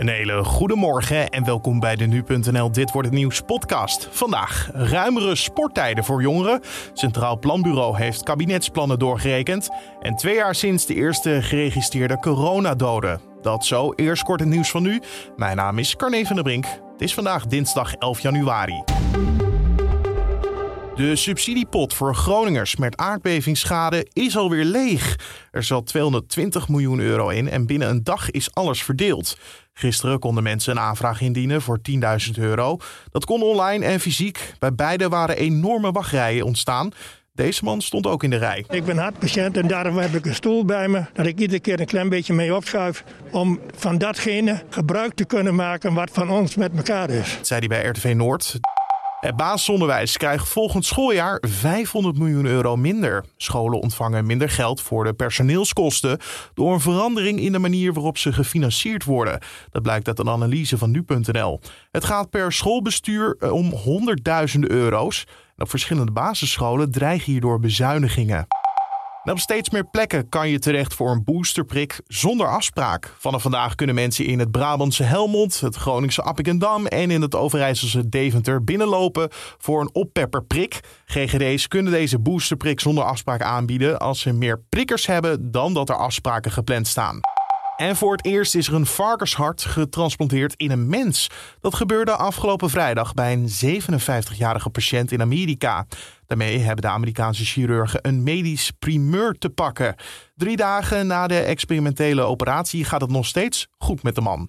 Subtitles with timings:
[0.00, 4.08] Een hele goede morgen en welkom bij de Nu.nl Dit Wordt Het Nieuws podcast.
[4.10, 6.60] Vandaag ruimere sporttijden voor jongeren.
[6.92, 9.68] Centraal Planbureau heeft kabinetsplannen doorgerekend.
[10.00, 13.20] En twee jaar sinds de eerste geregistreerde coronadoden.
[13.42, 15.00] Dat zo, eerst kort het nieuws van nu.
[15.36, 16.64] Mijn naam is Carne van der Brink.
[16.92, 18.82] Het is vandaag dinsdag 11 januari.
[21.00, 25.18] De subsidiepot voor Groningers met aardbevingsschade is alweer leeg.
[25.50, 29.38] Er zat 220 miljoen euro in en binnen een dag is alles verdeeld.
[29.80, 31.98] Gisteren konden mensen een aanvraag indienen voor 10.000
[32.34, 32.76] euro.
[33.10, 34.54] Dat kon online en fysiek.
[34.58, 36.90] Bij beide waren enorme wachtrijen ontstaan.
[37.34, 38.64] Deze man stond ook in de rij.
[38.68, 41.04] Ik ben hartpatiënt en daarom heb ik een stoel bij me.
[41.12, 43.04] Dat ik iedere keer een klein beetje mee opschuif.
[43.30, 47.36] Om van datgene gebruik te kunnen maken wat van ons met elkaar is.
[47.36, 48.60] Dat zei hij bij RTV Noord.
[49.20, 53.24] Het basisonderwijs krijgt volgend schooljaar 500 miljoen euro minder.
[53.36, 56.18] Scholen ontvangen minder geld voor de personeelskosten
[56.54, 59.40] door een verandering in de manier waarop ze gefinancierd worden.
[59.70, 61.60] Dat blijkt uit een analyse van nu.nl.
[61.90, 65.24] Het gaat per schoolbestuur eh, om honderdduizenden euro's.
[65.56, 68.46] En op verschillende basisscholen dreigen hierdoor bezuinigingen.
[69.24, 73.14] En op steeds meer plekken kan je terecht voor een boosterprik zonder afspraak.
[73.18, 78.08] Vanaf vandaag kunnen mensen in het Brabantse Helmond, het Groningse Appingedam en in het Overijsselse
[78.08, 80.80] Deventer binnenlopen voor een oppepperprik.
[81.04, 85.96] GGD's kunnen deze boosterprik zonder afspraak aanbieden als ze meer prikkers hebben dan dat er
[85.96, 87.20] afspraken gepland staan.
[87.80, 91.30] En voor het eerst is er een varkenshart getransplanteerd in een mens.
[91.60, 95.86] Dat gebeurde afgelopen vrijdag bij een 57-jarige patiënt in Amerika.
[96.26, 99.94] Daarmee hebben de Amerikaanse chirurgen een medisch primeur te pakken.
[100.34, 104.46] Drie dagen na de experimentele operatie gaat het nog steeds goed met de man.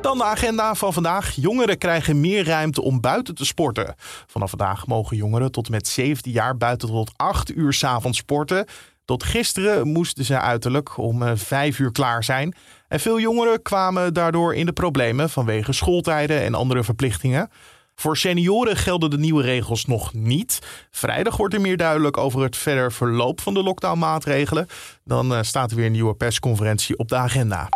[0.00, 1.34] Dan de agenda van vandaag.
[1.34, 3.94] Jongeren krijgen meer ruimte om buiten te sporten.
[4.26, 8.66] Vanaf vandaag mogen jongeren tot met 17 jaar buiten tot 8 uur s avonds sporten.
[9.10, 12.54] Tot gisteren moesten ze uiterlijk om 5 uur klaar zijn.
[12.88, 17.50] En veel jongeren kwamen daardoor in de problemen vanwege schooltijden en andere verplichtingen.
[17.94, 20.58] Voor senioren gelden de nieuwe regels nog niet.
[20.90, 24.66] Vrijdag wordt er meer duidelijk over het verder verloop van de lockdownmaatregelen.
[25.04, 27.68] Dan eh, staat er weer een nieuwe persconferentie op de agenda.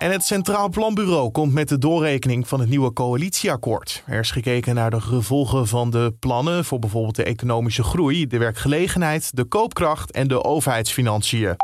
[0.00, 4.02] En het Centraal Planbureau komt met de doorrekening van het nieuwe coalitieakkoord.
[4.06, 8.38] Er is gekeken naar de gevolgen van de plannen voor bijvoorbeeld de economische groei, de
[8.38, 11.56] werkgelegenheid, de koopkracht en de overheidsfinanciën.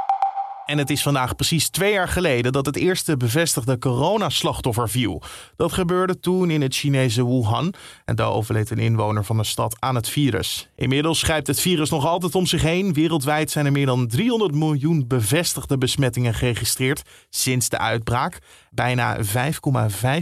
[0.66, 5.22] En het is vandaag precies twee jaar geleden dat het eerste bevestigde coronaslachtoffer viel.
[5.56, 7.74] Dat gebeurde toen in het Chinese Wuhan.
[8.04, 10.68] En daar overleed een inwoner van de stad aan het virus.
[10.76, 12.92] Inmiddels schrijft het virus nog altijd om zich heen.
[12.92, 18.38] Wereldwijd zijn er meer dan 300 miljoen bevestigde besmettingen geregistreerd sinds de uitbraak.
[18.70, 19.22] Bijna 5,5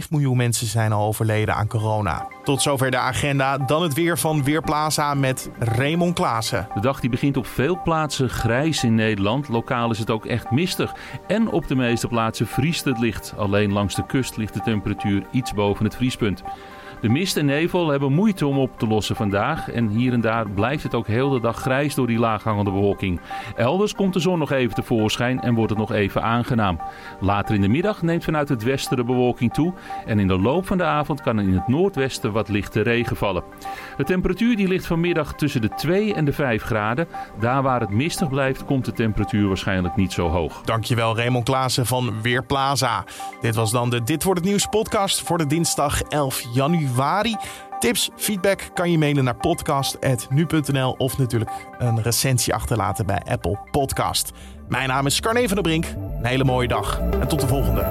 [0.09, 2.27] miljoen mensen zijn al overleden aan corona.
[2.43, 3.57] Tot zover de agenda.
[3.57, 6.67] Dan het weer van Weerplaza met Raymond Klaassen.
[6.73, 9.47] De dag die begint op veel plaatsen grijs in Nederland.
[9.47, 10.95] Lokaal is het ook echt mistig.
[11.27, 13.33] En op de meeste plaatsen vriest het licht.
[13.37, 16.43] Alleen langs de kust ligt de temperatuur iets boven het vriespunt.
[17.05, 19.69] De mist en nevel hebben moeite om op te lossen vandaag.
[19.71, 23.19] En hier en daar blijft het ook heel de dag grijs door die laaghangende bewolking.
[23.55, 26.79] Elders komt de zon nog even tevoorschijn en wordt het nog even aangenaam.
[27.19, 29.73] Later in de middag neemt vanuit het westen de bewolking toe.
[30.05, 33.15] En in de loop van de avond kan er in het noordwesten wat lichte regen
[33.15, 33.43] vallen.
[33.97, 37.07] De temperatuur die ligt vanmiddag tussen de 2 en de 5 graden.
[37.39, 40.61] Daar waar het mistig blijft, komt de temperatuur waarschijnlijk niet zo hoog.
[40.61, 43.03] Dankjewel Raymond Klaassen van Weerplaza.
[43.41, 46.43] Dit was dan de Dit wordt het nieuws podcast voor de dinsdag 11
[47.79, 54.31] Tips, feedback kan je mailen naar podcast.nu.nl of natuurlijk een recensie achterlaten bij Apple Podcast.
[54.67, 55.85] Mijn naam is Carne van der Brink.
[55.85, 57.81] Een hele mooie dag en tot de volgende.